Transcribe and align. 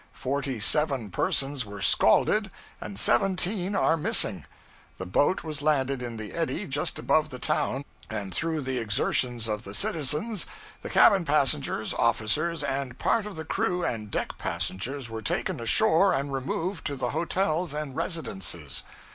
Forty 0.13 0.59
seven 0.59 1.11
persons 1.11 1.63
were 1.63 1.79
scalded 1.79 2.49
and 2.81 2.97
seventeen 2.97 3.75
are 3.75 3.95
missing. 3.95 4.45
The 4.97 5.05
boat 5.05 5.43
was 5.43 5.61
landed 5.61 6.01
in 6.01 6.17
the 6.17 6.33
eddy 6.33 6.65
just 6.65 6.97
above 6.97 7.29
the 7.29 7.37
town, 7.37 7.85
and 8.09 8.33
through 8.33 8.61
the 8.61 8.79
exertions 8.79 9.47
of 9.47 9.63
the 9.63 9.75
citizens 9.75 10.47
the 10.81 10.89
cabin 10.89 11.23
passengers, 11.23 11.93
officers, 11.93 12.63
and 12.63 12.97
part 12.97 13.27
of 13.27 13.35
the 13.35 13.45
crew 13.45 13.85
and 13.85 14.09
deck 14.09 14.39
passengers 14.39 15.07
were 15.07 15.21
taken 15.21 15.59
ashore 15.59 16.15
and 16.15 16.33
removed 16.33 16.83
to 16.87 16.95
the 16.95 17.11
hotels 17.11 17.71
and 17.71 17.95
residences. 17.95 18.81